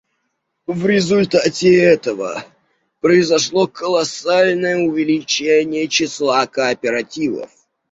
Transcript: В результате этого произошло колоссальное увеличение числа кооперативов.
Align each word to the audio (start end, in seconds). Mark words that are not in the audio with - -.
В 0.65 0.87
результате 0.87 1.75
этого 1.79 2.43
произошло 3.01 3.67
колоссальное 3.67 4.77
увеличение 4.79 5.87
числа 5.87 6.47
кооперативов. 6.47 7.51